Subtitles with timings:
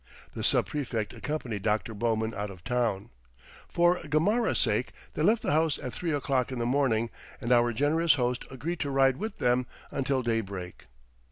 [0.33, 1.93] The sub prefect accompanied Dr.
[1.93, 3.11] Bowman out of town.
[3.67, 7.71] For Gamarra's sake they left the house at three o'clock in the morning and our
[7.71, 10.87] generous host agreed to ride with them until daybreak.